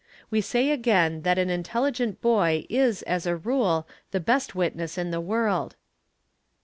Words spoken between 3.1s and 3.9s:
a rule